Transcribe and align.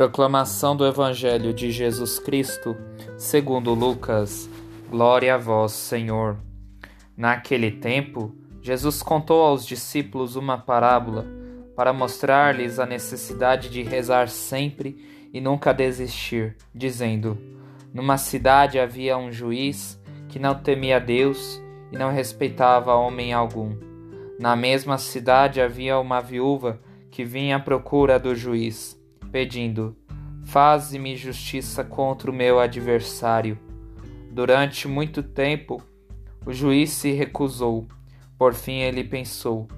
Proclamação 0.00 0.74
do 0.74 0.86
Evangelho 0.86 1.52
de 1.52 1.70
Jesus 1.70 2.18
Cristo, 2.18 2.74
segundo 3.18 3.74
Lucas. 3.74 4.48
Glória 4.88 5.34
a 5.34 5.36
vós, 5.36 5.72
Senhor. 5.72 6.38
Naquele 7.14 7.70
tempo, 7.70 8.34
Jesus 8.62 9.02
contou 9.02 9.42
aos 9.42 9.66
discípulos 9.66 10.36
uma 10.36 10.56
parábola 10.56 11.26
para 11.76 11.92
mostrar-lhes 11.92 12.78
a 12.78 12.86
necessidade 12.86 13.68
de 13.68 13.82
rezar 13.82 14.30
sempre 14.30 15.28
e 15.34 15.38
nunca 15.38 15.70
desistir, 15.74 16.56
dizendo: 16.74 17.36
Numa 17.92 18.16
cidade 18.16 18.78
havia 18.78 19.18
um 19.18 19.30
juiz 19.30 20.00
que 20.30 20.38
não 20.38 20.54
temia 20.54 20.98
Deus 20.98 21.60
e 21.92 21.98
não 21.98 22.10
respeitava 22.10 22.94
homem 22.94 23.34
algum. 23.34 23.76
Na 24.38 24.56
mesma 24.56 24.96
cidade 24.96 25.60
havia 25.60 25.98
uma 25.98 26.22
viúva 26.22 26.80
que 27.10 27.22
vinha 27.22 27.56
à 27.56 27.60
procura 27.60 28.18
do 28.18 28.34
juiz 28.34 28.98
pedindo: 29.30 29.96
Faze-me 30.44 31.16
justiça 31.16 31.84
contra 31.84 32.30
o 32.30 32.34
meu 32.34 32.58
adversário. 32.58 33.58
Durante 34.30 34.86
muito 34.86 35.22
tempo, 35.22 35.82
o 36.46 36.52
juiz 36.52 36.90
se 36.90 37.12
recusou. 37.12 37.86
Por 38.38 38.54
fim, 38.54 38.80
ele 38.80 39.04
pensou: 39.04 39.68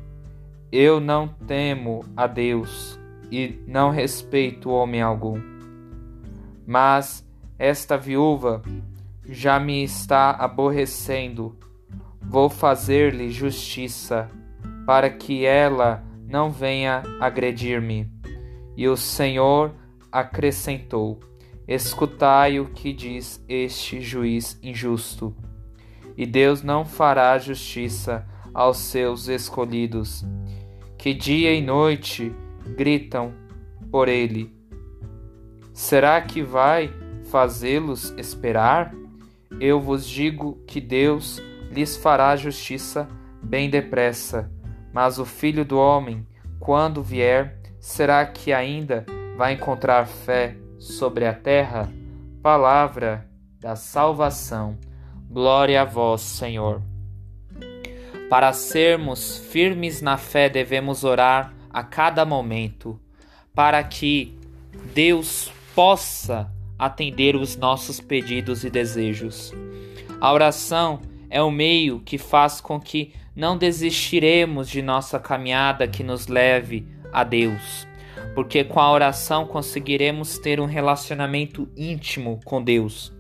Eu 0.71 1.01
não 1.01 1.29
temo 1.29 2.05
a 2.17 2.27
Deus 2.27 2.99
e 3.31 3.59
não 3.67 3.91
respeito 3.91 4.71
homem 4.71 5.03
algum. 5.03 5.41
Mas 6.67 7.27
esta 7.59 7.97
viúva 7.97 8.63
já 9.25 9.59
me 9.59 9.83
está 9.83 10.31
aborrecendo. 10.31 11.57
Vou 12.21 12.49
fazer-lhe 12.49 13.31
justiça, 13.31 14.29
para 14.87 15.11
que 15.11 15.45
ela 15.45 16.03
não 16.27 16.51
venha 16.51 17.03
agredir-me. 17.21 18.22
E 18.77 18.89
o 18.89 18.97
Senhor 18.97 19.75
acrescentou: 20.11 21.21
Escutai 21.67 22.59
o 22.59 22.67
que 22.67 22.93
diz 22.93 23.43
este 23.49 24.01
juiz 24.01 24.59
injusto. 24.63 25.35
E 26.17 26.27
Deus 26.27 26.63
não 26.63 26.85
fará 26.85 27.39
justiça 27.39 28.27
aos 28.53 28.79
seus 28.79 29.29
escolhidos, 29.29 30.25
que 30.99 31.15
dia 31.15 31.55
e 31.55 31.63
noite 31.63 32.35
gritam 32.77 33.33
por 33.91 34.09
ele. 34.09 34.55
Será 35.73 36.21
que 36.21 36.43
vai 36.43 36.93
fazê-los 37.31 38.11
esperar? 38.19 38.95
Eu 39.59 39.81
vos 39.81 40.07
digo 40.07 40.63
que 40.67 40.81
Deus 40.81 41.43
lhes 41.71 41.97
fará 41.97 42.37
justiça 42.37 43.09
bem 43.43 43.71
depressa. 43.71 44.53
Mas 44.93 45.19
o 45.19 45.25
filho 45.25 45.65
do 45.65 45.79
homem, 45.79 46.27
quando 46.61 47.03
vier, 47.03 47.62
Será 47.83 48.25
que 48.25 48.53
ainda 48.53 49.05
vai 49.37 49.55
encontrar 49.55 50.07
fé 50.07 50.55
sobre 50.79 51.27
a 51.27 51.35
terra? 51.35 51.93
Palavra 52.41 53.29
da 53.59 53.75
salvação. 53.75 54.79
Glória 55.29 55.83
a 55.83 55.85
vós, 55.85 56.21
Senhor. 56.21 56.81
Para 58.31 58.53
sermos 58.53 59.39
firmes 59.51 60.01
na 60.01 60.17
fé, 60.17 60.49
devemos 60.49 61.03
orar 61.03 61.53
a 61.71 61.83
cada 61.83 62.25
momento, 62.25 63.01
para 63.53 63.83
que 63.83 64.39
Deus 64.95 65.53
possa 65.75 66.49
atender 66.79 67.35
os 67.35 67.57
nossos 67.57 68.01
pedidos 68.01 68.63
e 68.63 68.71
desejos. 68.71 69.53
A 70.21 70.33
oração 70.33 71.01
é 71.29 71.43
o 71.43 71.51
meio 71.51 71.99
que 71.99 72.17
faz 72.17 72.61
com 72.61 72.79
que 72.79 73.13
não 73.35 73.59
desistiremos 73.59 74.69
de 74.69 74.81
nossa 74.83 75.19
caminhada 75.19 75.89
que 75.89 76.05
nos 76.05 76.29
leve 76.29 77.02
a 77.13 77.23
Deus, 77.25 77.87
porque 78.35 78.65
com 78.65 78.81
a 78.81 78.91
oração 78.91 79.47
conseguiremos 79.47 80.39
ter 80.39 80.61
um 80.61 80.67
relacionamento 80.67 81.69
íntimo 81.77 82.41
com 82.45 82.63
Deus, 82.63 83.13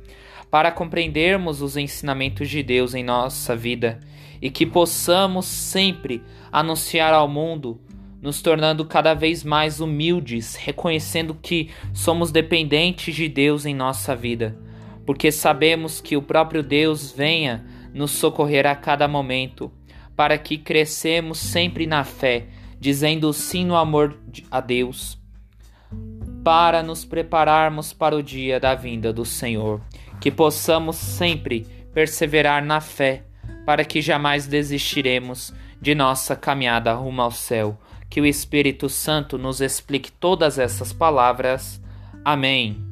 para 0.50 0.70
compreendermos 0.70 1.62
os 1.62 1.76
ensinamentos 1.76 2.48
de 2.48 2.62
Deus 2.62 2.94
em 2.94 3.04
nossa 3.04 3.54
vida 3.54 4.00
e 4.40 4.50
que 4.50 4.66
possamos 4.66 5.46
sempre 5.46 6.22
anunciar 6.50 7.14
ao 7.14 7.28
mundo, 7.28 7.80
nos 8.20 8.42
tornando 8.42 8.84
cada 8.84 9.14
vez 9.14 9.42
mais 9.44 9.80
humildes, 9.80 10.56
reconhecendo 10.56 11.34
que 11.34 11.70
somos 11.92 12.30
dependentes 12.30 13.14
de 13.14 13.28
Deus 13.28 13.64
em 13.64 13.74
nossa 13.74 14.14
vida, 14.14 14.56
porque 15.04 15.32
sabemos 15.32 16.00
que 16.00 16.16
o 16.16 16.22
próprio 16.22 16.62
Deus 16.62 17.12
venha 17.12 17.64
nos 17.92 18.12
socorrer 18.12 18.66
a 18.66 18.74
cada 18.74 19.06
momento, 19.06 19.72
para 20.14 20.36
que 20.38 20.58
crescemos 20.58 21.38
sempre 21.38 21.86
na 21.86 22.04
fé 22.04 22.46
dizendo 22.82 23.32
sim 23.32 23.64
no 23.64 23.76
amor 23.76 24.18
a 24.50 24.60
Deus, 24.60 25.16
para 26.42 26.82
nos 26.82 27.04
prepararmos 27.04 27.92
para 27.92 28.16
o 28.16 28.20
dia 28.20 28.58
da 28.58 28.74
vinda 28.74 29.12
do 29.12 29.24
Senhor, 29.24 29.80
que 30.20 30.32
possamos 30.32 30.96
sempre 30.96 31.64
perseverar 31.94 32.60
na 32.60 32.80
fé, 32.80 33.22
para 33.64 33.84
que 33.84 34.02
jamais 34.02 34.48
desistiremos 34.48 35.54
de 35.80 35.94
nossa 35.94 36.34
caminhada 36.34 36.92
rumo 36.92 37.22
ao 37.22 37.30
céu. 37.30 37.78
Que 38.10 38.20
o 38.20 38.26
Espírito 38.26 38.88
Santo 38.88 39.38
nos 39.38 39.60
explique 39.60 40.10
todas 40.10 40.58
essas 40.58 40.92
palavras. 40.92 41.80
Amém. 42.24 42.91